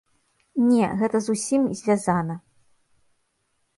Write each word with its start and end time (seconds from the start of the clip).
Не, 0.69 0.87
гэта 1.01 1.21
з 1.25 1.35
усім 1.35 1.67
звязана. 1.81 2.35